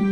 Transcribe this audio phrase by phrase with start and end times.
[0.00, 0.08] Well,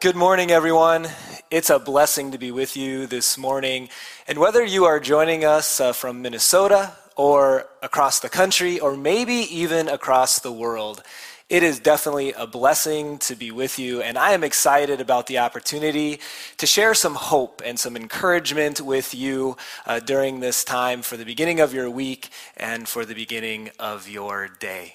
[0.00, 1.06] good morning, everyone.
[1.48, 3.88] It's a blessing to be with you this morning.
[4.26, 9.34] And whether you are joining us uh, from Minnesota or across the country or maybe
[9.34, 11.04] even across the world,
[11.48, 14.00] it is definitely a blessing to be with you.
[14.00, 16.20] And I am excited about the opportunity
[16.56, 21.24] to share some hope and some encouragement with you uh, during this time for the
[21.24, 24.94] beginning of your week and for the beginning of your day.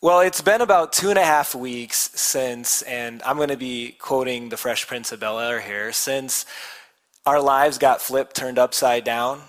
[0.00, 3.94] Well, it's been about two and a half weeks since, and I'm going to be
[4.00, 6.44] quoting the Fresh Prince of Bel Air here, since
[7.24, 9.42] our lives got flipped, turned upside down.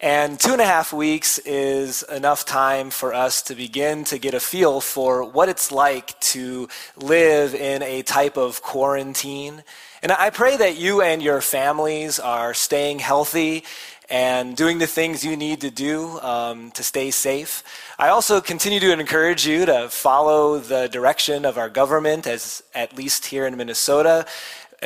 [0.00, 4.34] And two and a half weeks is enough time for us to begin to get
[4.34, 9.62] a feel for what it's like to live in a type of quarantine.
[10.02, 13.64] And I pray that you and your families are staying healthy
[14.10, 17.62] and doing the things you need to do um, to stay safe.
[17.98, 22.96] I also continue to encourage you to follow the direction of our government, as at
[22.96, 24.26] least here in Minnesota.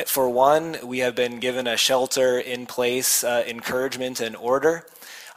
[0.05, 4.85] For one, we have been given a shelter in place uh, encouragement and order.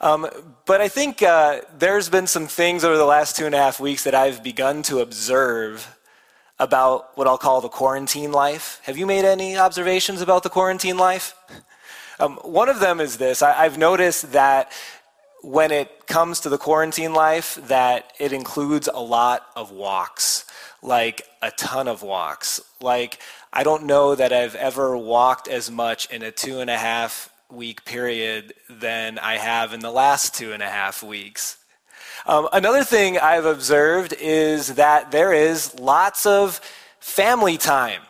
[0.03, 0.28] Um,
[0.67, 3.78] but I think uh, there's been some things over the last two and a half
[3.78, 5.97] weeks that I've begun to observe
[6.58, 8.80] about what I'll call the quarantine life.
[8.83, 11.34] Have you made any observations about the quarantine life?
[12.19, 14.73] Um, one of them is this I, I've noticed that
[15.42, 20.47] when it comes to the quarantine life, that it includes a lot of walks,
[20.83, 22.61] like a ton of walks.
[22.80, 23.20] Like,
[23.53, 27.31] I don't know that I've ever walked as much in a two and a half
[27.53, 31.58] week period than I have in the last two and a half weeks.
[32.25, 36.61] Um, another thing I've observed is that there is lots of
[36.98, 38.00] family time.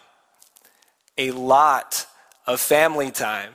[1.18, 2.06] A lot
[2.46, 3.52] of family time.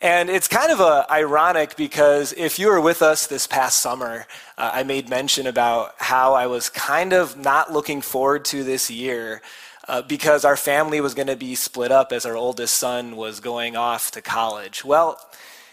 [0.00, 4.26] And it's kind of uh, ironic because if you were with us this past summer,
[4.56, 8.90] uh, I made mention about how I was kind of not looking forward to this
[8.90, 9.42] year
[9.88, 13.40] uh, because our family was going to be split up as our oldest son was
[13.40, 14.84] going off to college.
[14.84, 15.18] Well,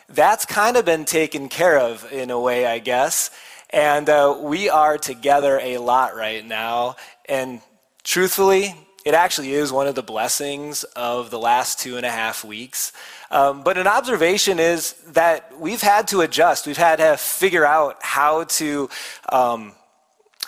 [0.08, 3.30] that's kind of been taken care of in a way, I guess.
[3.70, 6.96] And uh, we are together a lot right now.
[7.28, 7.60] And
[8.04, 8.74] truthfully,
[9.06, 12.94] it actually is one of the blessings of the last two and a half weeks.
[13.32, 16.68] Um, but an observation is that we've had to adjust.
[16.68, 18.90] We've had to figure out how to.
[19.30, 19.74] Um,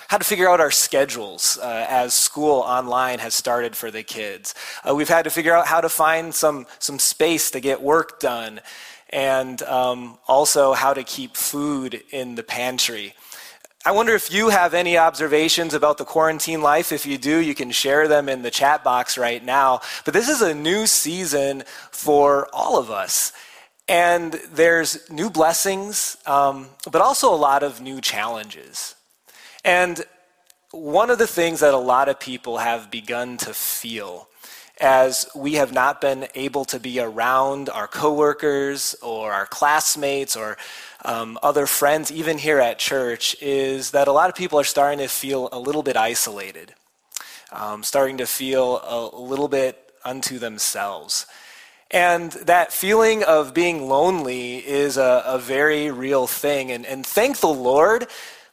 [0.07, 4.55] how to figure out our schedules uh, as school online has started for the kids.
[4.87, 8.19] Uh, we've had to figure out how to find some, some space to get work
[8.19, 8.61] done,
[9.09, 13.13] and um, also how to keep food in the pantry.
[13.85, 16.91] I wonder if you have any observations about the quarantine life.
[16.91, 19.79] If you do, you can share them in the chat box right now.
[20.03, 23.31] But this is a new season for all of us.
[23.87, 28.96] And there's new blessings, um, but also a lot of new challenges.
[29.63, 30.03] And
[30.71, 34.27] one of the things that a lot of people have begun to feel
[34.79, 40.57] as we have not been able to be around our coworkers or our classmates or
[41.03, 44.99] um, other friends, even here at church, is that a lot of people are starting
[44.99, 46.73] to feel a little bit isolated,
[47.51, 51.25] um, starting to feel a, little bit unto themselves.
[51.89, 56.71] And that feeling of being lonely is a, a very real thing.
[56.71, 58.07] And, and thank the Lord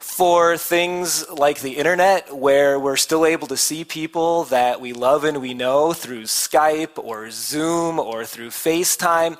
[0.04, 5.24] for things like the internet, where we're still able to see people that we love
[5.24, 9.36] and we know through Skype or Zoom or through FaceTime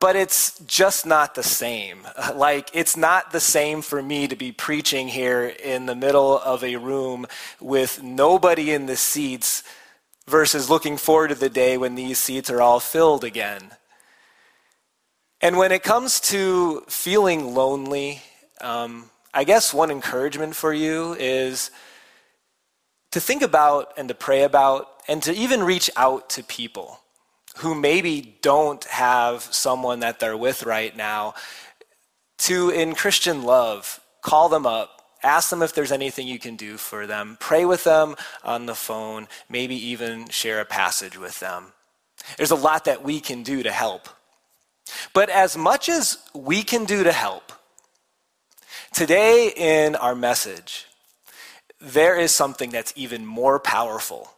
[0.00, 2.06] but it's just not the same.
[2.34, 6.62] Like, it's not the same for me to be preaching here in the middle of
[6.62, 7.26] a room
[7.60, 9.62] with nobody in the seats
[10.26, 13.70] versus looking forward to the day when these seats are all filled again.
[15.40, 18.22] And when it comes to feeling lonely,
[18.60, 21.70] um, I guess one encouragement for you is
[23.10, 27.00] to think about and to pray about and to even reach out to people
[27.58, 31.34] who maybe don't have someone that they're with right now
[32.38, 36.78] to, in Christian love, call them up, ask them if there's anything you can do
[36.78, 41.74] for them, pray with them on the phone, maybe even share a passage with them.
[42.38, 44.08] There's a lot that we can do to help.
[45.12, 47.52] But as much as we can do to help,
[48.92, 50.86] today in our message,
[51.80, 54.30] there is something that's even more powerful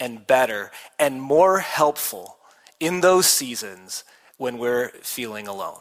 [0.00, 2.38] and better and more helpful
[2.80, 4.04] in those seasons
[4.36, 5.80] when we're feeling alone.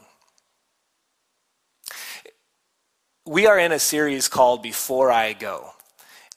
[3.26, 5.72] We are in a series called Before I Go.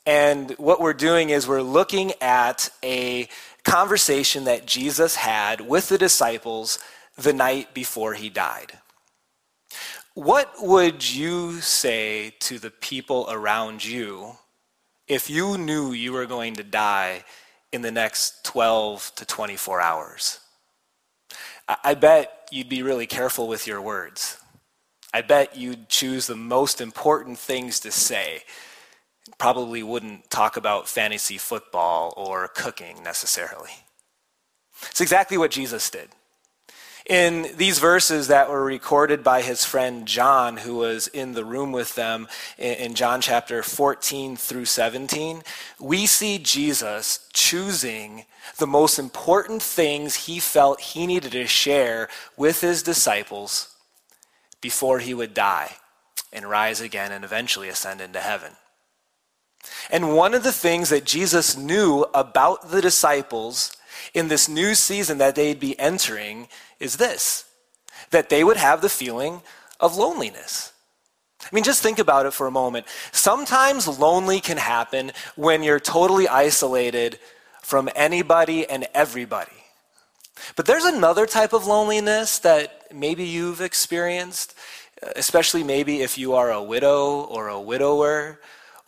[0.05, 3.29] And what we're doing is we're looking at a
[3.65, 6.79] conversation that Jesus had with the disciples
[7.17, 8.73] the night before he died.
[10.15, 14.33] What would you say to the people around you
[15.07, 17.25] if you knew you were going to die
[17.73, 20.41] in the next 12 to 24 hours?
[21.85, 24.39] I bet you'd be really careful with your words.
[25.15, 28.43] I bet you'd choose the most important things to say.
[29.39, 33.71] Probably wouldn't talk about fantasy football or cooking necessarily.
[34.91, 36.09] It's exactly what Jesus did.
[37.07, 41.73] In these verses that were recorded by his friend John, who was in the room
[41.73, 45.43] with them in John chapter 14 through 17,
[45.79, 48.25] we see Jesus choosing
[48.59, 53.75] the most important things he felt he needed to share with his disciples
[54.61, 55.77] before he would die
[56.33, 58.53] and rise again and eventually ascend into heaven.
[59.91, 63.77] And one of the things that Jesus knew about the disciples
[64.15, 66.49] in this new season that they'd be entering
[66.79, 67.45] is this
[68.11, 69.41] that they would have the feeling
[69.79, 70.73] of loneliness.
[71.41, 72.87] I mean, just think about it for a moment.
[73.13, 77.19] Sometimes lonely can happen when you're totally isolated
[77.63, 79.53] from anybody and everybody.
[80.57, 84.55] But there's another type of loneliness that maybe you've experienced,
[85.17, 88.41] especially maybe if you are a widow or a widower,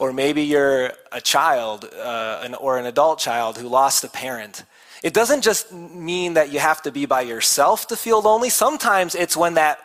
[0.02, 4.64] or maybe you're a child uh, an, or an adult child who lost a parent.
[5.04, 8.50] It doesn't just mean that you have to be by yourself to feel lonely.
[8.50, 9.78] Sometimes it's when that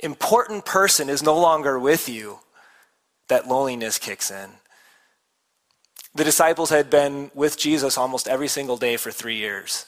[0.00, 2.38] important person is no longer with you
[3.28, 4.48] that loneliness kicks in.
[6.14, 9.84] The disciples had been with Jesus almost every single day for three years.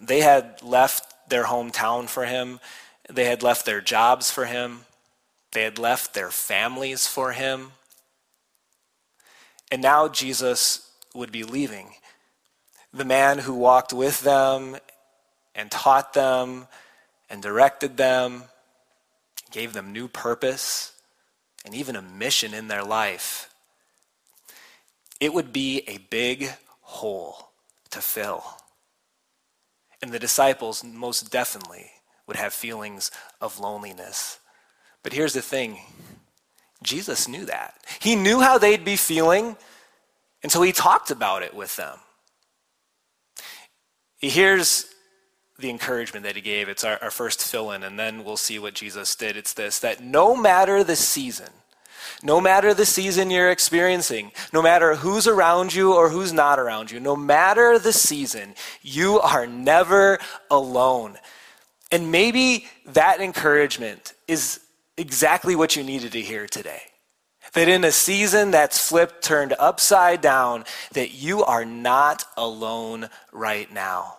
[0.00, 2.60] They had left their hometown for him,
[3.10, 4.86] they had left their jobs for him,
[5.52, 7.72] they had left their families for him.
[9.70, 11.94] And now Jesus would be leaving.
[12.92, 14.76] The man who walked with them
[15.54, 16.66] and taught them
[17.28, 18.44] and directed them,
[19.52, 20.92] gave them new purpose
[21.64, 23.52] and even a mission in their life.
[25.20, 26.50] It would be a big
[26.80, 27.50] hole
[27.90, 28.42] to fill.
[30.02, 31.90] And the disciples most definitely
[32.26, 34.38] would have feelings of loneliness.
[35.02, 35.78] But here's the thing
[36.82, 37.74] Jesus knew that.
[38.00, 39.56] He knew how they'd be feeling,
[40.42, 41.98] and so he talked about it with them.
[44.18, 44.86] Here's
[45.58, 46.68] the encouragement that he gave.
[46.68, 49.36] It's our, our first fill in, and then we'll see what Jesus did.
[49.36, 51.48] It's this that no matter the season,
[52.22, 56.90] no matter the season you're experiencing, no matter who's around you or who's not around
[56.90, 60.18] you, no matter the season, you are never
[60.50, 61.18] alone.
[61.92, 64.60] And maybe that encouragement is
[65.00, 66.82] exactly what you needed to hear today.
[67.54, 73.72] That in a season that's flipped, turned upside down, that you are not alone right
[73.72, 74.18] now.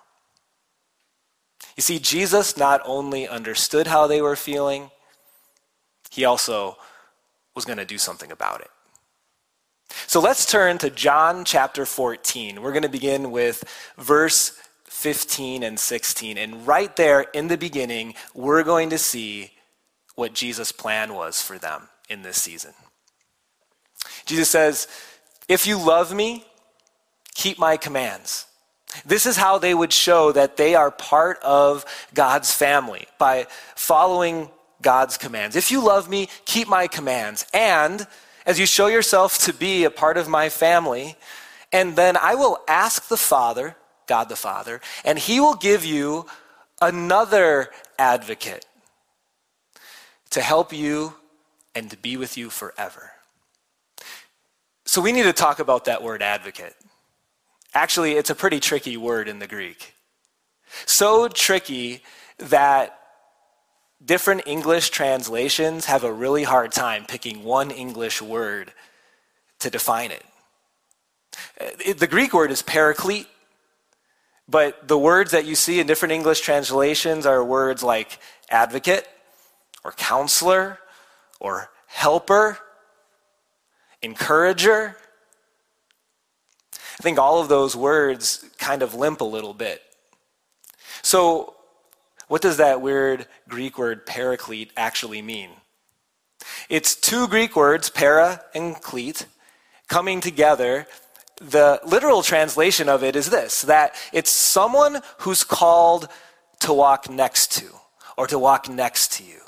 [1.78, 4.92] You see, Jesus not only understood how they were feeling,
[6.10, 6.76] he also
[7.56, 8.70] was going to do something about it.
[10.08, 12.62] So let's turn to John chapter 14.
[12.62, 13.64] We're going to begin with
[13.98, 16.38] verse 15 and 16.
[16.38, 19.52] And right there in the beginning, we're going to see
[20.16, 22.74] what Jesus' plan was for them in this season.
[24.26, 24.88] Jesus says,
[25.48, 26.46] If you love me,
[27.34, 28.46] keep my commands.
[29.06, 34.50] This is how they would show that they are part of God's family by following
[34.82, 35.56] God's commands.
[35.56, 37.46] If you love me, keep my commands.
[37.54, 38.06] And
[38.46, 41.16] as you show yourself to be a part of my family,
[41.72, 43.78] and then I will ask the Father,
[44.08, 46.26] God the Father, and he will give you
[46.82, 48.66] another advocate
[50.32, 51.14] to help you
[51.76, 53.12] and to be with you forever.
[54.86, 56.76] So we need to talk about that word advocate.
[57.74, 59.94] Actually, it's a pretty tricky word in the Greek.
[60.86, 62.02] So tricky
[62.38, 62.98] that
[64.04, 68.74] different English translations have a really hard time picking one English word
[69.60, 70.26] to define it.
[71.80, 72.00] it.
[72.00, 73.28] The Greek word is paraclete,
[74.50, 78.20] but the words that you see in different English translations are words like
[78.50, 79.08] advocate,
[79.84, 80.80] or counselor,
[81.40, 82.58] or helper,
[84.02, 84.96] encourager.
[86.74, 89.82] I think all of those words kind of limp a little bit.
[91.02, 91.56] So,
[92.28, 95.50] what does that weird Greek word paraclete actually mean?
[96.70, 99.26] It's two Greek words, para and cleat,
[99.88, 100.88] coming together.
[101.42, 106.08] The literal translation of it is this that it's someone who's called
[106.60, 107.66] to walk next to
[108.16, 109.42] or to walk next to you.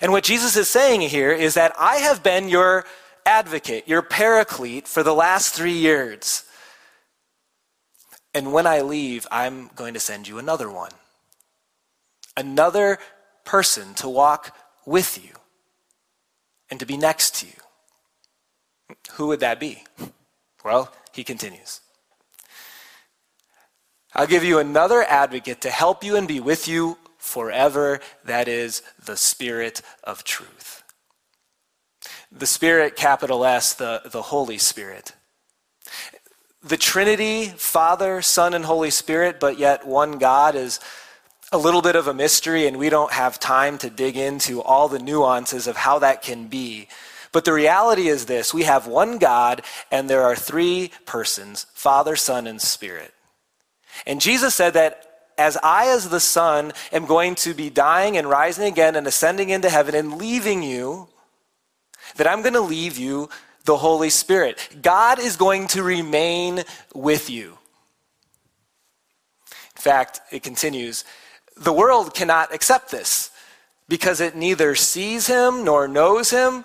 [0.00, 2.84] And what Jesus is saying here is that I have been your
[3.24, 6.44] advocate, your paraclete for the last three years.
[8.34, 10.92] And when I leave, I'm going to send you another one.
[12.36, 12.98] Another
[13.44, 15.32] person to walk with you
[16.70, 17.52] and to be next to you.
[19.12, 19.84] Who would that be?
[20.64, 21.80] Well, he continues.
[24.14, 28.00] I'll give you another advocate to help you and be with you forever.
[28.24, 30.82] That is the Spirit of truth.
[32.32, 35.12] The Spirit, capital S, the, the Holy Spirit
[36.66, 40.80] the Trinity, Father, Son, and Holy Spirit, but yet one God is
[41.52, 44.88] a little bit of a mystery, and we don't have time to dig into all
[44.88, 46.88] the nuances of how that can be.
[47.30, 52.16] But the reality is this we have one God, and there are three persons Father,
[52.16, 53.14] Son, and Spirit.
[54.04, 55.05] And Jesus said that
[55.38, 59.50] as I, as the Son, am going to be dying and rising again and ascending
[59.50, 61.08] into heaven and leaving you,
[62.16, 63.28] that I'm going to leave you
[63.64, 64.78] the Holy Spirit.
[64.80, 66.62] God is going to remain
[66.94, 67.58] with you.
[69.76, 71.04] In fact, it continues
[71.56, 73.30] the world cannot accept this
[73.88, 76.64] because it neither sees him nor knows him,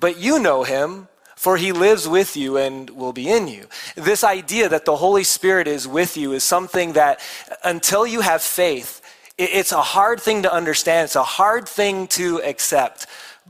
[0.00, 1.08] but you know him.
[1.38, 3.68] For he lives with you and will be in you.
[3.94, 7.20] This idea that the Holy Spirit is with you is something that,
[7.62, 9.00] until you have faith,
[9.38, 11.04] it's a hard thing to understand.
[11.04, 13.06] It's a hard thing to accept.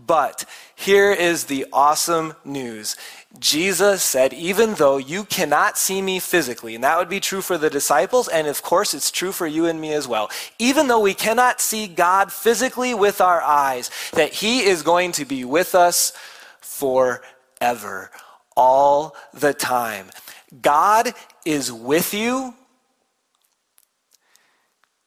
[0.07, 0.45] But
[0.77, 2.95] here is the awesome news.
[3.39, 7.57] Jesus said, even though you cannot see me physically, and that would be true for
[7.57, 11.01] the disciples, and of course it's true for you and me as well, even though
[11.01, 15.75] we cannot see God physically with our eyes, that He is going to be with
[15.75, 16.13] us
[17.59, 18.11] forever,
[18.57, 20.07] all the time.
[20.63, 21.13] God
[21.45, 22.55] is with you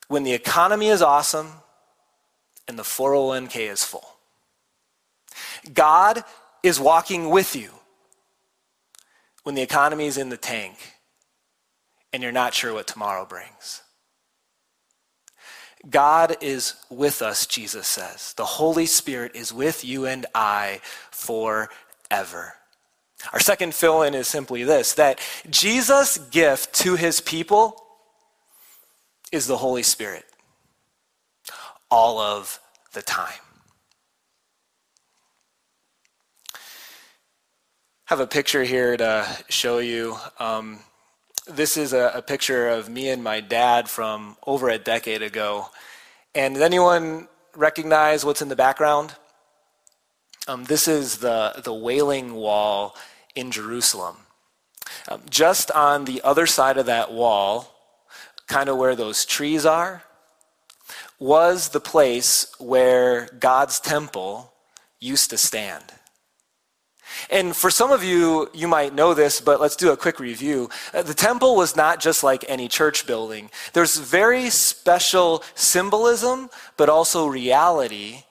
[0.08, 1.48] when the economy is awesome
[2.68, 4.08] and the 401k is full.
[5.74, 6.24] God
[6.64, 7.72] is walking with you
[9.44, 10.78] when the economy is in the tank
[12.14, 13.82] and you're not sure what tomorrow brings.
[15.90, 18.34] God is with us, Jesus says.
[18.38, 20.82] The Holy Spirit is with you and I
[22.12, 22.54] forever.
[23.34, 27.76] Our second fill in is simply this that Jesus' gift to his people
[29.32, 30.26] is the Holy Spirit
[31.90, 32.60] all of
[32.94, 33.34] the time.
[38.06, 40.18] have a picture here to show you.
[40.38, 40.80] Um,
[41.48, 45.68] this is a, a, picture of me and my dad from over a decade ago.
[46.36, 49.16] And does anyone recognize what's in the background?
[50.48, 52.96] Um, this is the, the Wailing Wall
[53.36, 54.16] in Jerusalem.
[55.08, 57.76] Um, just on the other side of that wall,
[58.48, 60.04] kind of where those trees are,
[61.20, 64.52] was the place where God's temple
[65.00, 65.86] used to stand.
[67.30, 70.70] And for some of you, you might know this, but let's do a quick review.
[70.94, 73.52] Uh, the temple was not just like any church building.
[73.74, 78.24] There's very special symbolism, but also reality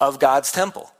[0.00, 0.93] of God's temple.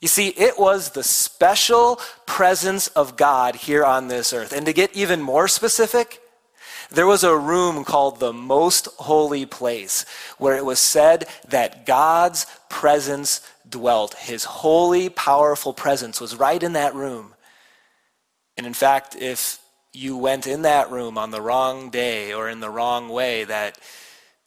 [0.00, 4.52] You see, it was the special presence of God here on this earth.
[4.52, 6.22] And to get even more specific,
[6.90, 10.06] there was a room called the Most Holy Place
[10.38, 14.14] where it was said that God's presence dwelt.
[14.14, 17.34] His holy, powerful presence was right in that room.
[18.56, 19.60] And in fact, if
[19.92, 23.78] you went in that room on the wrong day or in the wrong way, that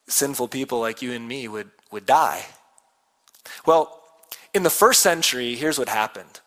[0.07, 2.43] sinful people like you and me would, would die.
[3.65, 4.02] Well,
[4.53, 6.39] in the first century, here's what happened.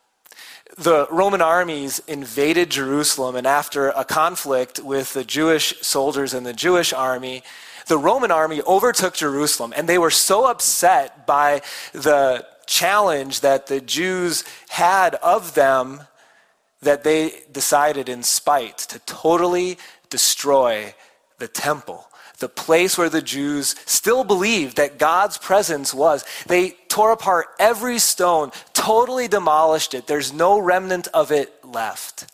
[0.79, 6.53] The Roman armies invaded Jerusalem, and after a conflict with the Jewish soldiers and the
[6.53, 7.43] Jewish army,
[7.87, 13.81] the Roman army overtook Jerusalem, and they were so upset by the challenge that the
[13.81, 16.03] Jews had of them
[16.83, 19.79] that they decided in spite to totally
[20.11, 20.95] destroy
[21.39, 22.07] the temple,
[22.39, 26.25] the place where the Jews still believed that God's presence was.
[26.47, 30.07] They tore apart every stone, totally demolished it.
[30.07, 32.33] There's no remnant of it left.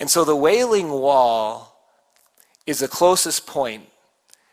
[0.00, 1.78] And so the Wailing Wall
[2.66, 3.86] is the closest point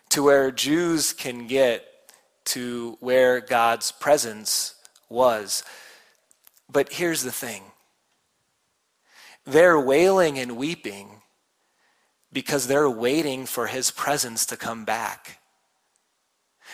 [0.10, 1.86] to where Jews can get
[2.48, 4.76] to where God's presence
[5.08, 5.64] was.
[6.70, 7.64] But here's the thing
[9.46, 11.22] they're wailing and weeping
[12.34, 15.40] because they're waiting for his presence to come back.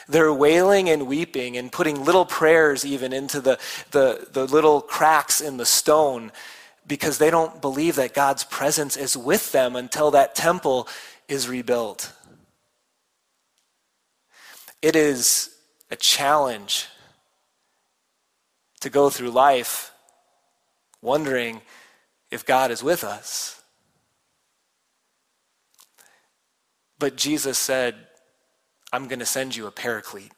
[0.07, 3.59] They're wailing and weeping and putting little prayers even into the,
[3.91, 6.31] the, the little cracks in the stone
[6.85, 10.87] because they don't believe that God's presence is with them until that temple
[11.27, 12.11] is rebuilt.
[14.81, 15.55] It is
[15.89, 16.87] a challenge
[18.81, 19.93] to go through life
[21.01, 21.61] wondering
[22.29, 23.61] if God is with us.
[26.99, 27.95] But Jesus said,
[28.93, 30.31] I'm going to send you a paraclete.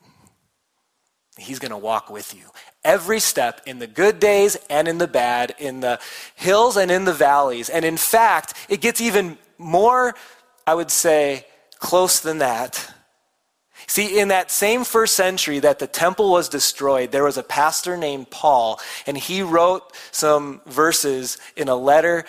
[1.37, 2.45] He's going to walk with you.
[2.85, 5.99] Every step in the good days and in the bad, in the
[6.35, 7.69] hills and in the valleys.
[7.69, 10.15] And in fact, it gets even more,
[10.65, 11.45] I would say,
[11.79, 12.93] close than that.
[13.87, 17.97] See, in that same first century that the temple was destroyed, there was a pastor
[17.97, 22.23] named Paul, and he wrote some verses in a letter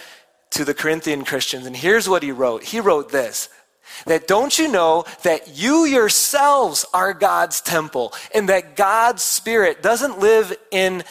[0.50, 1.66] to the Corinthian Christians.
[1.66, 3.48] And here's what he wrote He wrote this
[4.04, 10.18] that don't you know that you yourselves are God's temple and that God's Spirit doesn't
[10.18, 11.02] live in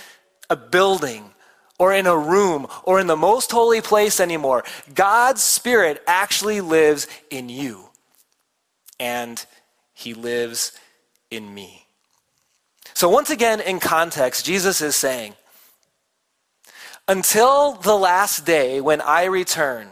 [0.49, 1.31] a building
[1.79, 4.63] or in a room or in the most holy place anymore?
[4.93, 7.89] God's Spirit actually lives in you
[8.99, 9.43] and
[9.93, 10.71] He lives
[11.31, 11.85] in me.
[12.93, 15.33] So, once again, in context, Jesus is saying,
[17.07, 19.87] until the last day when I return,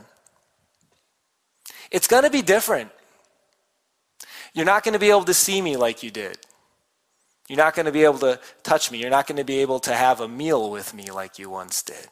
[1.93, 2.91] it's going to be different.
[4.53, 6.37] You're not going to be able to see me like you did.
[7.47, 8.97] You're not going to be able to touch me.
[8.97, 11.83] You're not going to be able to have a meal with me like you once
[11.83, 12.07] did.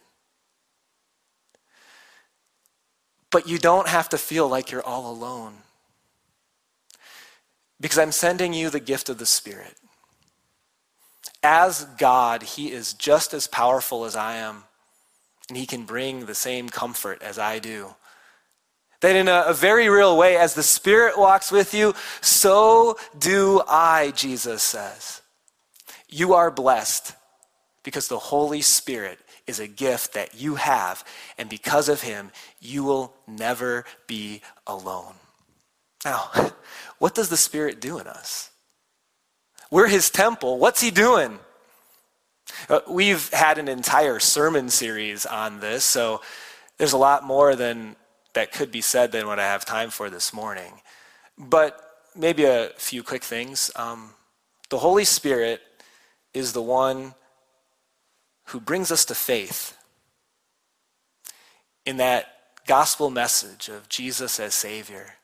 [3.31, 5.53] But you don't have to feel like you're all alone.
[7.79, 9.75] Because I'm sending you the gift of the Spirit.
[11.41, 14.65] As God, He is just as powerful as I am,
[15.47, 17.95] and He can bring the same comfort as I do.
[19.01, 23.61] That in a, a, very real way, as the Spirit walks with you, so do
[23.67, 25.21] I, Jesus says.
[26.07, 27.15] You are blessed
[27.83, 31.03] because the Holy Spirit is a gift that you have,
[31.37, 35.15] and because of Him, you will never be alone.
[36.05, 36.29] Now,
[36.99, 38.51] what does the Spirit do in us?
[39.71, 40.59] We're His temple.
[40.59, 41.39] What's He doing?
[42.69, 46.21] Uh, we've had an entire sermon series on this, so
[46.77, 47.95] there's a lot more than
[48.33, 50.81] that could be said than what I have time for this morning.
[51.37, 51.79] But
[52.15, 53.71] maybe a few quick things.
[53.75, 54.11] Um,
[54.69, 55.61] the Holy Spirit
[56.33, 57.13] is the one
[58.45, 59.77] who brings us to faith
[61.85, 62.27] in that
[62.67, 65.15] gospel message of Jesus as Savior.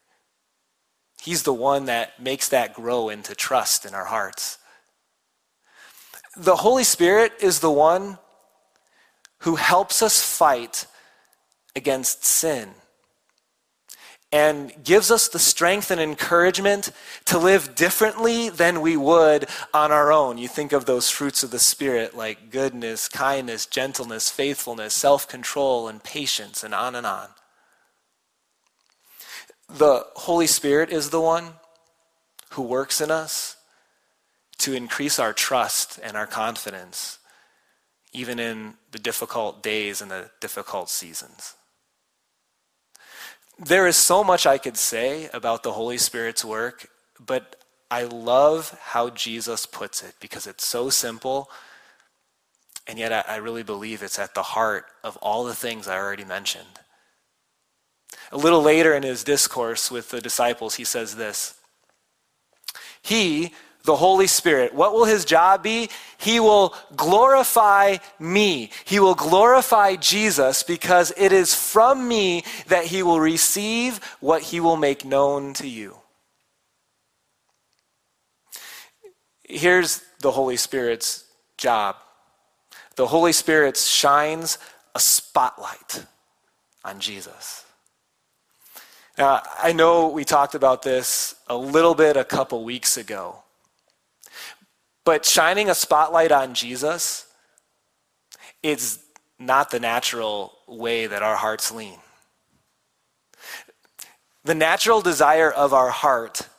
[1.21, 4.57] He's the one that makes that grow into trust in our hearts.
[6.35, 8.19] The Holy Spirit is the one
[9.39, 10.85] who helps us fight
[11.75, 12.69] against sin
[14.31, 16.91] and gives us the strength and encouragement
[17.25, 20.37] to live differently than we would on our own.
[20.37, 25.87] You think of those fruits of the Spirit like goodness, kindness, gentleness, faithfulness, self control,
[25.87, 27.29] and patience, and on and on.
[29.69, 31.53] The Holy Spirit is the one
[32.51, 33.55] who works in us
[34.59, 37.19] to increase our trust and our confidence,
[38.11, 41.55] even in the difficult days and the difficult seasons.
[43.59, 46.89] There is so much I could say about the Holy Spirit's work,
[47.19, 47.55] but
[47.89, 51.49] I love how Jesus puts it because it's so simple,
[52.85, 56.23] and yet I, really believe it's at the heart of all the things I already
[56.23, 56.79] mentioned.
[58.31, 61.55] A little later in his discourse with the disciples, he says this
[63.01, 63.53] He,
[63.87, 65.89] the Holy Spirit, what will his job be?
[66.17, 68.69] He will glorify me.
[68.83, 74.59] He will glorify Jesus because it is from me that he will receive what he
[74.59, 75.95] will make known to you.
[79.43, 81.23] Here's the Holy Spirit's
[81.57, 81.95] job
[82.97, 84.57] the Holy Spirit shines
[84.95, 86.03] a spotlight
[86.83, 87.63] on Jesus.
[89.17, 93.43] Now, I know we talked about this a little bit a couple weeks ago.
[95.07, 97.27] But shining a spotlight on Jesus
[98.61, 98.99] is
[99.39, 101.99] not the natural way that our hearts lean.
[104.43, 106.49] The natural desire of our heart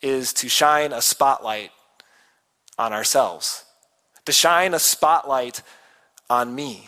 [0.00, 1.72] is to shine a spotlight
[2.78, 3.64] on ourselves,
[4.26, 5.62] to shine a spotlight
[6.30, 6.86] on me.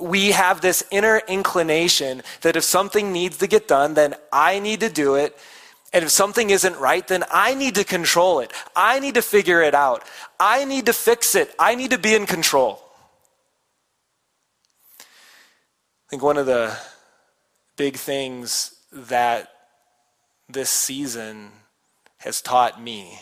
[0.00, 4.80] We have this inner inclination that if something needs to get done, then I need
[4.80, 5.36] to do it
[5.96, 8.52] and if something isn't right, then I need to control it.
[8.76, 10.04] I need to figure it out.
[10.38, 11.54] I need to fix it.
[11.58, 12.82] I need to be in control.
[15.00, 16.76] I think one of the
[17.78, 19.48] big things that
[20.50, 21.52] this season
[22.18, 23.20] has taught me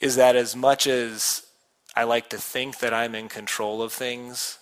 [0.00, 1.46] is that as much as
[1.94, 4.58] I like to think that I'm in control of things,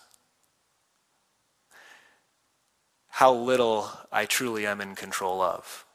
[3.07, 5.87] how little I truly am in control of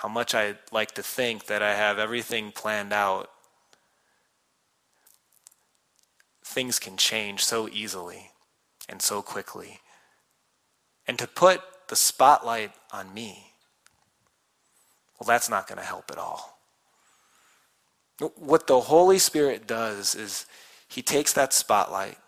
[0.00, 3.30] how much I like to think that I have everything planned out.
[6.50, 8.30] things can change so easily
[8.88, 9.80] and so quickly.
[11.06, 13.52] And to put the spotlight on me,
[15.18, 16.58] well, that's not going to help at all.
[18.36, 20.44] What the Holy Spirit does is
[20.88, 22.18] he takes that spotlight,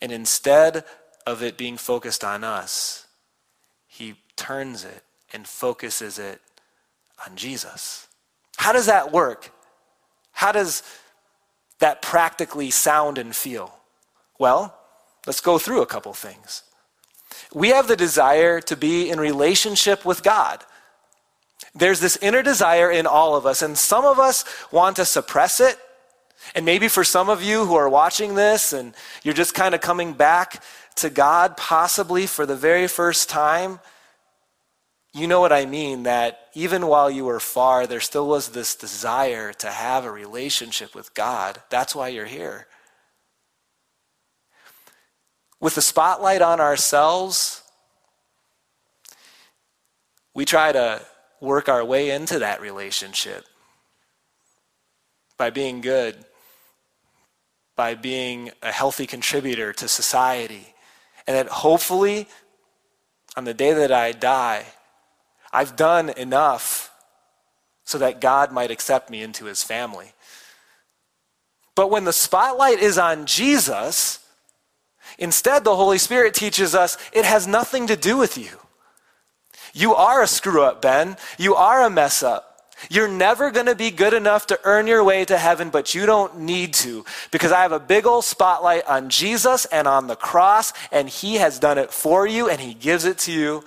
[0.00, 0.84] and instead
[1.26, 3.06] of it being focused on us,
[3.86, 6.40] he turns it and focuses it
[7.26, 8.08] on Jesus.
[8.56, 9.52] How does that work?
[10.32, 10.82] How does
[11.80, 13.74] that practically sound and feel?
[14.38, 14.78] Well,
[15.26, 16.62] let's go through a couple things.
[17.52, 20.64] We have the desire to be in relationship with God.
[21.74, 25.60] There's this inner desire in all of us, and some of us want to suppress
[25.60, 25.76] it.
[26.54, 29.80] And maybe for some of you who are watching this and you're just kind of
[29.80, 30.62] coming back
[30.96, 33.80] to God, possibly for the very first time,
[35.14, 38.74] you know what I mean, that even while you were far, there still was this
[38.74, 41.62] desire to have a relationship with God.
[41.70, 42.66] That's why you're here.
[45.60, 47.62] With the spotlight on ourselves,
[50.34, 51.00] we try to
[51.40, 53.44] work our way into that relationship
[55.38, 56.24] by being good,
[57.76, 60.74] by being a healthy contributor to society.
[61.28, 62.26] And that hopefully,
[63.36, 64.66] on the day that I die,
[65.54, 66.90] I've done enough
[67.84, 70.12] so that God might accept me into his family.
[71.76, 74.18] But when the spotlight is on Jesus,
[75.16, 78.50] instead the Holy Spirit teaches us it has nothing to do with you.
[79.72, 81.16] You are a screw up, Ben.
[81.38, 82.50] You are a mess up.
[82.90, 86.04] You're never going to be good enough to earn your way to heaven, but you
[86.04, 90.16] don't need to because I have a big old spotlight on Jesus and on the
[90.16, 93.64] cross, and He has done it for you, and He gives it to you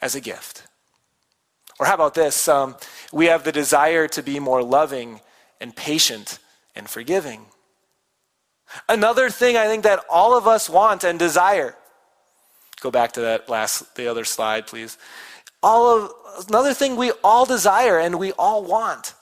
[0.00, 0.66] as a gift.
[1.80, 2.46] Or how about this?
[2.46, 2.76] Um,
[3.10, 5.20] we have the desire to be more loving
[5.62, 6.38] and patient
[6.76, 7.46] and forgiving.
[8.86, 11.74] Another thing I think that all of us want and desire.
[12.80, 14.98] Go back to that last, the other slide, please.
[15.62, 19.14] All of another thing we all desire and we all want.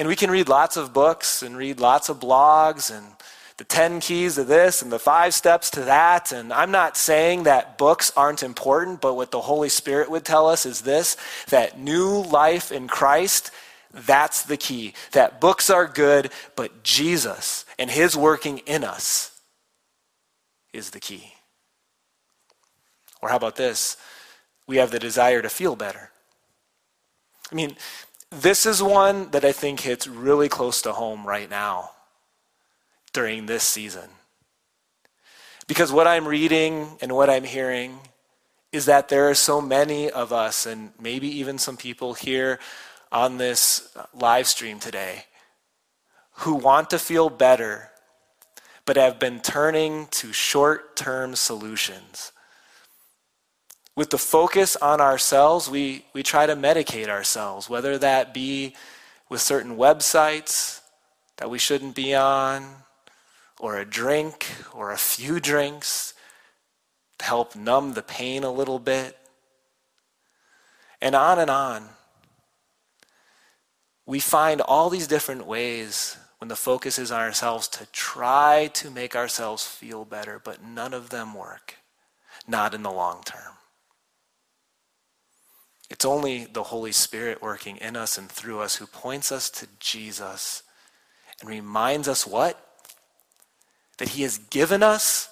[0.00, 3.06] And we can read lots of books and read lots of blogs and
[3.56, 6.32] the 10 keys to this and the five steps to that.
[6.32, 10.48] And I'm not saying that books aren't important, but what the Holy Spirit would tell
[10.48, 11.16] us is this
[11.50, 13.52] that new life in Christ,
[13.92, 14.94] that's the key.
[15.12, 19.40] That books are good, but Jesus and his working in us
[20.72, 21.34] is the key.
[23.22, 23.96] Or how about this?
[24.66, 26.10] We have the desire to feel better.
[27.52, 27.76] I mean,
[28.30, 31.90] this is one that I think hits really close to home right now
[33.14, 34.10] during this season.
[35.66, 37.98] Because what I'm reading and what I'm hearing
[38.70, 42.58] is that there are so many of us, and maybe even some people here
[43.10, 45.24] on this live stream today,
[46.38, 47.90] who want to feel better,
[48.84, 52.32] but have been turning to short term solutions.
[53.96, 58.74] With the focus on ourselves, we, we try to medicate ourselves, whether that be
[59.28, 60.80] with certain websites
[61.36, 62.83] that we shouldn't be on,
[63.60, 66.14] or a drink or a few drinks
[67.18, 69.16] to help numb the pain a little bit.
[71.00, 71.88] And on and on.
[74.06, 78.90] We find all these different ways when the focus is on ourselves to try to
[78.90, 81.76] make ourselves feel better, but none of them work,
[82.46, 83.54] not in the long term.
[85.90, 89.68] It's only the Holy Spirit working in us and through us who points us to
[89.78, 90.62] Jesus
[91.40, 92.73] and reminds us what?
[93.98, 95.28] That He has given us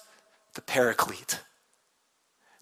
[0.53, 1.39] the Paraclete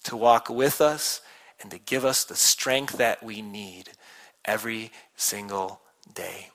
[0.03, 1.21] to walk with us
[1.61, 3.89] and to give us the strength that we need
[4.45, 5.81] every single
[6.13, 6.49] day.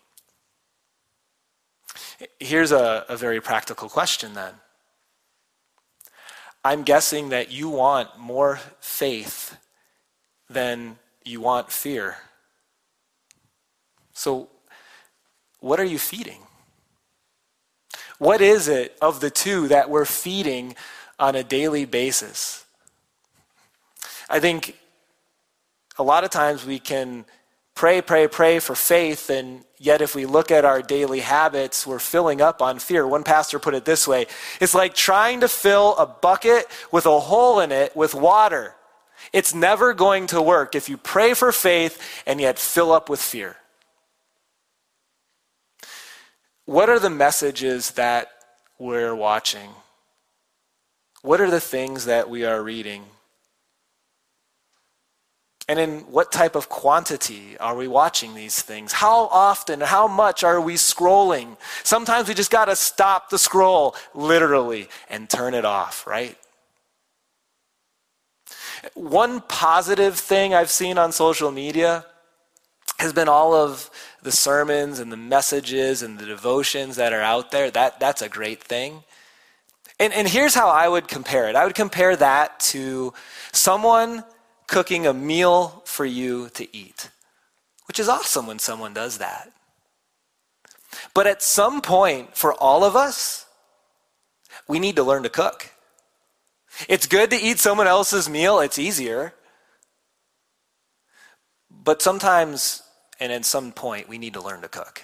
[2.40, 4.54] Here's a, a very practical question then.
[6.64, 9.56] I'm guessing that you want more faith
[10.50, 12.16] than you want fear.
[14.12, 14.48] So,
[15.60, 16.45] what are you feeding?
[18.18, 20.74] What is it of the two that we're feeding
[21.18, 22.64] on a daily basis?
[24.28, 24.76] I think
[25.98, 27.24] a lot of times we can
[27.74, 31.98] pray, pray, pray for faith, and yet if we look at our daily habits, we're
[31.98, 33.06] filling up on fear.
[33.06, 34.26] One pastor put it this way
[34.60, 38.74] it's like trying to fill a bucket with a hole in it with water.
[39.32, 43.20] It's never going to work if you pray for faith and yet fill up with
[43.20, 43.56] fear.
[46.66, 48.28] What are the messages that
[48.78, 49.70] we're watching?
[51.22, 53.04] What are the things that we are reading?
[55.68, 58.92] And in what type of quantity are we watching these things?
[58.92, 61.56] How often, how much are we scrolling?
[61.82, 66.36] Sometimes we just got to stop the scroll, literally, and turn it off, right?
[68.94, 72.04] One positive thing I've seen on social media
[72.98, 73.90] has been all of
[74.22, 77.70] the sermons and the messages and the devotions that are out there.
[77.70, 79.04] That, that's a great thing.
[79.98, 83.14] And, and here's how I would compare it I would compare that to
[83.52, 84.24] someone
[84.66, 87.10] cooking a meal for you to eat,
[87.86, 89.52] which is awesome when someone does that.
[91.14, 93.46] But at some point, for all of us,
[94.66, 95.70] we need to learn to cook.
[96.88, 99.32] It's good to eat someone else's meal, it's easier.
[101.70, 102.82] But sometimes,
[103.20, 105.02] and at some point, we need to learn to cook.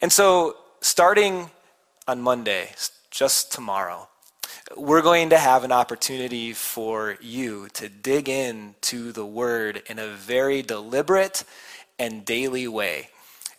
[0.00, 1.50] And so, starting
[2.08, 2.70] on Monday,
[3.10, 4.08] just tomorrow,
[4.76, 10.08] we're going to have an opportunity for you to dig into the Word in a
[10.08, 11.44] very deliberate
[11.98, 13.08] and daily way.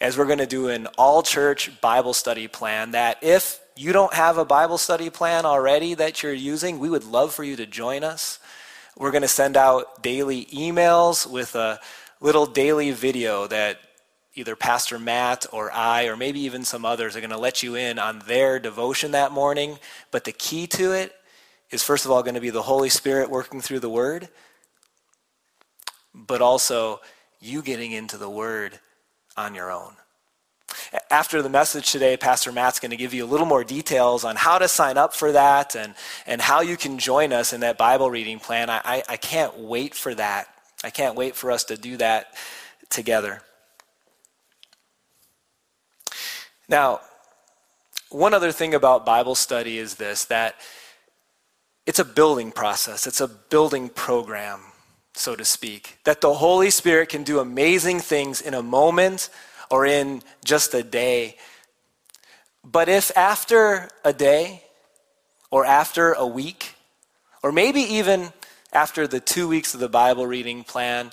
[0.02, 4.14] As we're going to do an all church Bible study plan, that if you don't
[4.14, 7.66] have a Bible study plan already that you're using, we would love for you to
[7.66, 8.40] join us.
[8.98, 11.80] We're going to send out daily emails with a
[12.24, 13.80] little daily video that
[14.34, 17.76] either Pastor Matt or I, or maybe even some others, are going to let you
[17.76, 19.78] in on their devotion that morning.
[20.10, 21.14] But the key to it
[21.70, 24.30] is, first of all, going to be the Holy Spirit working through the Word,
[26.14, 27.02] but also
[27.42, 28.80] you getting into the Word
[29.36, 29.94] on your own.
[31.12, 34.38] After the message today, Pastor Matt's going to give you a little more details on
[34.38, 35.94] how to sign up for that and,
[36.26, 38.70] and how you can join us in that Bible reading plan.
[38.70, 40.48] I, I, I can't wait for that.
[40.84, 42.34] I can't wait for us to do that
[42.90, 43.42] together.
[46.68, 47.02] Now,
[48.10, 50.56] one other thing about Bible study is this that
[51.86, 54.62] it's a building process, it's a building program,
[55.14, 56.00] so to speak.
[56.06, 59.30] That the Holy Spirit can do amazing things in a moment
[59.70, 61.38] or in just a day.
[62.64, 64.64] But if after a day
[65.52, 66.76] or after a week,
[67.42, 68.32] or maybe even
[68.74, 71.12] after the two weeks of the Bible reading plan,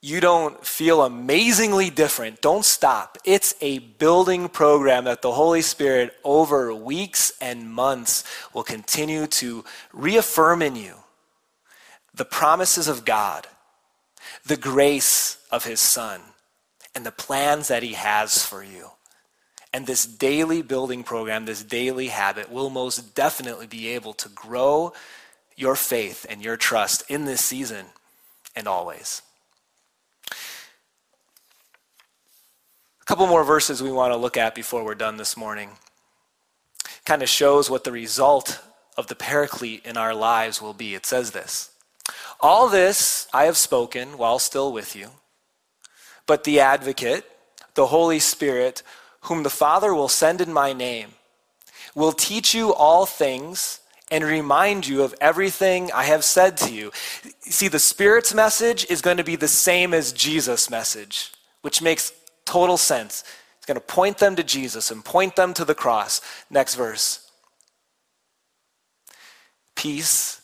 [0.00, 3.18] you don't feel amazingly different, don't stop.
[3.24, 9.64] It's a building program that the Holy Spirit, over weeks and months, will continue to
[9.92, 10.94] reaffirm in you
[12.14, 13.46] the promises of God,
[14.44, 16.20] the grace of His Son,
[16.94, 18.90] and the plans that He has for you.
[19.72, 24.92] And this daily building program, this daily habit, will most definitely be able to grow
[25.56, 27.86] your faith and your trust in this season
[28.54, 29.22] and always.
[33.00, 35.70] A couple more verses we want to look at before we're done this morning.
[37.04, 38.60] Kind of shows what the result
[38.96, 40.94] of the paraclete in our lives will be.
[40.94, 41.70] It says this
[42.40, 45.08] All this I have spoken while still with you,
[46.26, 47.24] but the advocate,
[47.74, 48.82] the Holy Spirit,
[49.22, 51.10] whom the Father will send in my name,
[51.94, 53.80] will teach you all things
[54.12, 56.92] and remind you of everything I have said to you.
[57.40, 62.12] See, the Spirit's message is going to be the same as Jesus' message, which makes
[62.44, 63.24] Total sense.
[63.56, 66.20] He's going to point them to Jesus and point them to the cross.
[66.50, 67.30] Next verse.
[69.74, 70.40] Peace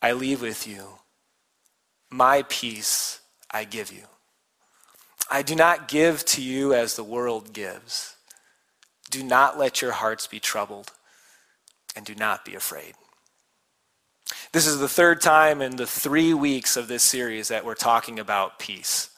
[0.00, 0.98] I leave with you,
[2.10, 3.20] my peace
[3.50, 4.04] I give you.
[5.30, 8.16] I do not give to you as the world gives.
[9.10, 10.92] Do not let your hearts be troubled,
[11.96, 12.94] and do not be afraid.
[14.52, 18.18] This is the third time in the three weeks of this series that we're talking
[18.18, 19.10] about peace.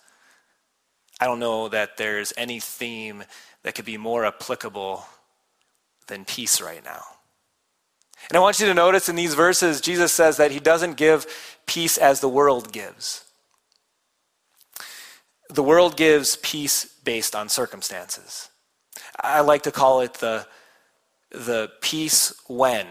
[1.21, 3.25] I don't know that there's any theme
[3.63, 5.07] that could be more applicable
[6.07, 7.03] than peace right now.
[8.31, 11.27] And I want you to notice in these verses, Jesus says that he doesn't give
[11.67, 13.25] peace as the world gives.
[15.51, 18.49] The world gives peace based on circumstances.
[19.21, 20.47] I like to call it the,
[21.35, 22.87] the peace when.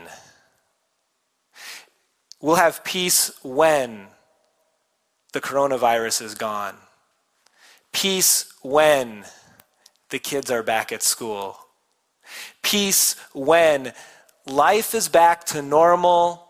[2.41, 4.07] We'll have peace when
[5.31, 6.75] the coronavirus is gone
[7.93, 9.23] Peace when
[10.09, 11.57] the kids are back at school.
[12.61, 13.93] Peace when
[14.45, 16.47] life is back to normal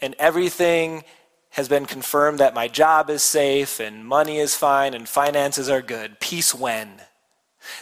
[0.00, 1.04] and everything
[1.50, 5.82] has been confirmed that my job is safe and money is fine and finances are
[5.82, 6.18] good.
[6.20, 7.02] Peace when.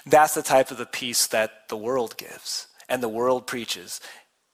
[0.04, 4.00] That's the type of the peace that the world gives and the world preaches,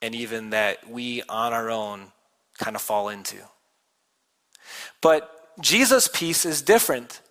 [0.01, 2.11] and even that we on our own
[2.57, 3.37] kind of fall into.
[5.01, 5.29] But
[5.61, 7.21] Jesus' peace is different.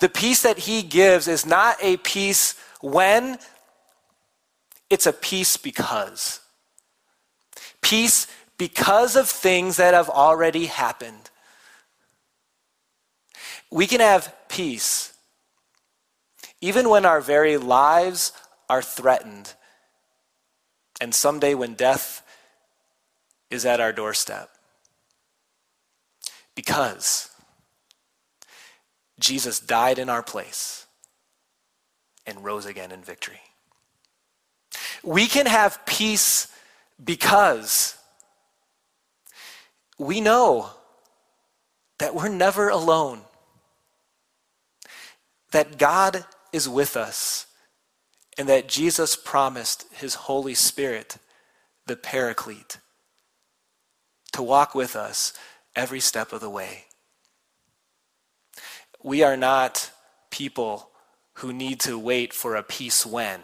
[0.00, 3.38] The peace that he gives is not a peace when,
[4.90, 6.40] it's a peace because.
[7.80, 8.26] Peace
[8.58, 11.30] because of things that have already happened.
[13.70, 15.09] We can have peace
[16.60, 18.32] even when our very lives
[18.68, 19.54] are threatened,
[21.00, 22.22] and someday when death
[23.50, 24.50] is at our doorstep.
[26.54, 27.30] Because
[29.18, 30.86] Jesus died in our place
[32.26, 33.40] and rose again in victory.
[35.02, 36.48] We can have peace
[37.02, 37.96] because
[39.98, 40.70] we know
[41.98, 43.20] that we're never alone,
[45.50, 47.46] that God is with us,
[48.38, 51.16] and that Jesus promised his Holy Spirit,
[51.86, 52.78] the Paraclete,
[54.32, 55.32] to walk with us
[55.74, 56.84] every step of the way.
[59.02, 59.90] We are not
[60.30, 60.90] people
[61.34, 63.40] who need to wait for a peace when,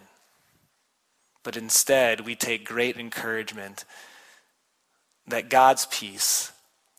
[1.43, 3.85] but instead we take great encouragement
[5.27, 6.53] that God's peace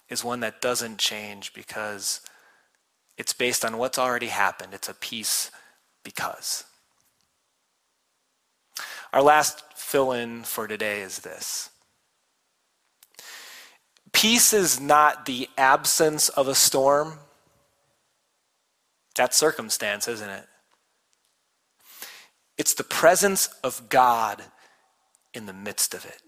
[0.09, 2.21] is one that doesn't change because
[3.17, 4.73] it's based on what's already happened.
[4.73, 5.51] It's a peace
[6.07, 6.63] because.
[9.11, 11.69] Our last fill in for today is this
[14.13, 17.19] Peace is not the absence of a storm.
[19.15, 20.45] That's circumstance, isn't it?
[22.57, 24.41] It's the presence of God
[25.33, 26.21] in the midst of it.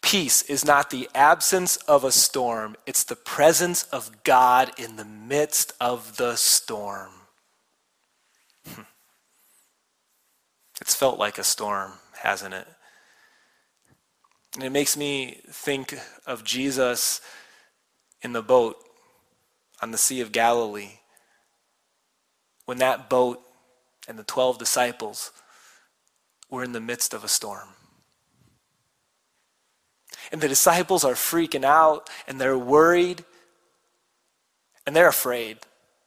[0.00, 5.04] Peace is not the absence of a storm, it's the presence of God in the
[5.04, 7.10] midst of the storm.
[10.80, 12.66] It's felt like a storm, hasn't it?
[14.54, 17.20] And it makes me think of Jesus
[18.22, 18.76] in the boat
[19.82, 21.00] on the Sea of Galilee.
[22.64, 23.40] When that boat
[24.08, 25.30] and the 12 disciples
[26.50, 27.68] were in the midst of a storm.
[30.32, 33.24] And the disciples are freaking out and they're worried
[34.86, 35.58] and they're afraid.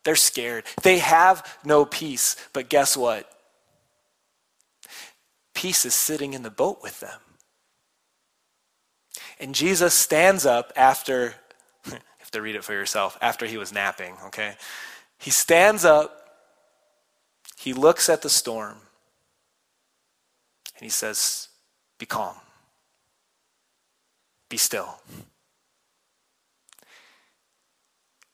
[0.03, 0.63] They're scared.
[0.83, 2.35] They have no peace.
[2.53, 3.29] But guess what?
[5.59, 7.19] Peace is sitting in the boat with them.
[9.41, 11.33] And Jesus stands up after,
[11.85, 14.53] you have to read it for yourself, after he was napping, okay?
[15.17, 16.29] He stands up,
[17.57, 18.77] he looks at the storm,
[20.77, 21.49] and he says,
[21.97, 22.35] Be calm,
[24.47, 25.01] be still.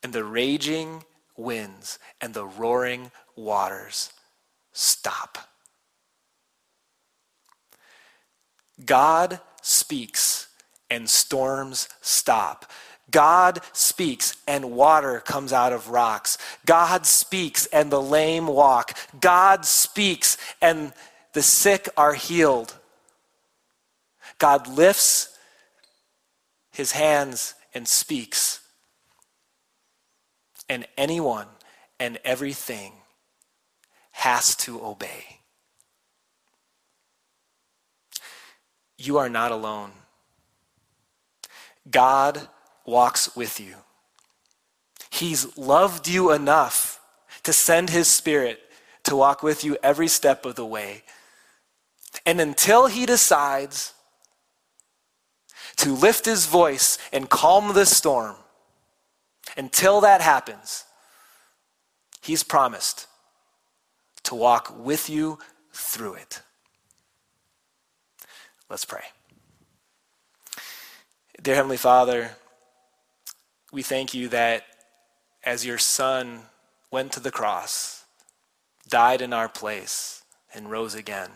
[0.03, 1.03] And the raging
[1.35, 4.13] winds and the roaring waters
[4.73, 5.39] stop.
[8.83, 10.47] God speaks
[10.89, 12.65] and storms stop.
[13.11, 16.37] God speaks and water comes out of rocks.
[16.65, 18.97] God speaks and the lame walk.
[19.21, 20.91] God speaks and
[21.33, 22.75] the sick are healed.
[24.37, 25.37] God lifts
[26.71, 28.61] his hands and speaks.
[30.67, 31.47] And anyone
[31.99, 32.93] and everything
[34.11, 35.34] has to obey.
[38.97, 39.91] You are not alone.
[41.89, 42.47] God
[42.85, 43.75] walks with you.
[45.09, 46.99] He's loved you enough
[47.43, 48.59] to send his spirit
[49.03, 51.03] to walk with you every step of the way.
[52.25, 53.93] And until he decides
[55.77, 58.35] to lift his voice and calm the storm,
[59.55, 60.85] until that happens,
[62.21, 63.07] he's promised
[64.23, 65.37] to walk with you
[65.71, 66.41] through it.
[68.69, 69.03] Let's pray.
[71.39, 72.31] Dear Heavenly Father,
[73.71, 74.63] we thank you that
[75.43, 76.41] as your Son
[76.89, 78.05] went to the cross,
[78.89, 81.29] died in our place, and rose again,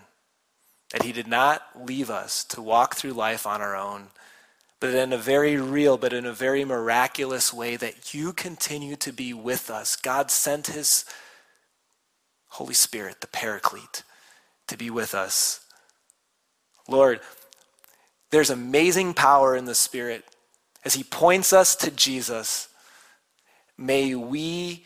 [0.91, 4.07] that he did not leave us to walk through life on our own,
[4.79, 9.13] but in a very real, but in a very miraculous way, that you continue to
[9.13, 9.95] be with us.
[9.95, 11.05] God sent his
[12.47, 14.01] Holy Spirit, the Paraclete,
[14.65, 15.65] to be with us
[16.89, 17.19] Lord,
[18.31, 20.25] there's amazing power in the Spirit.
[20.83, 22.67] As He points us to Jesus,
[23.77, 24.85] may we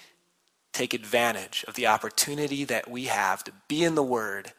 [0.74, 4.54] take advantage of the opportunity that we have to be in the Word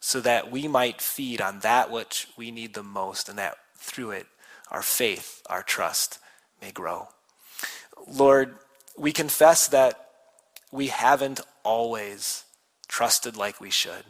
[0.00, 4.10] so that we might feed on that which we need the most and that through
[4.10, 4.26] it
[4.70, 6.18] our faith, our trust
[6.62, 7.08] may grow.
[8.08, 8.56] Lord,
[8.96, 10.08] we confess that
[10.72, 12.44] we haven't always
[12.88, 14.04] trusted like we should.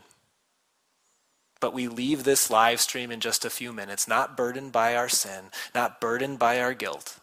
[1.62, 5.08] But we leave this live stream in just a few minutes, not burdened by our
[5.08, 7.20] sin, not burdened by our guilt,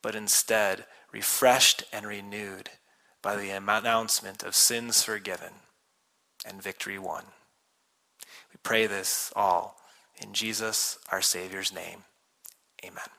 [0.00, 2.70] but instead refreshed and renewed
[3.20, 5.52] by the announcement of sins forgiven
[6.46, 7.24] and victory won.
[8.54, 9.76] We pray this all
[10.16, 12.04] In Jesus, our Savior's name,
[12.82, 13.10] amen.